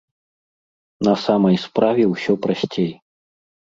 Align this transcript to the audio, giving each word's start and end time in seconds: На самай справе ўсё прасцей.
На 1.09 1.13
самай 1.25 1.61
справе 1.69 2.03
ўсё 2.17 2.33
прасцей. 2.47 2.93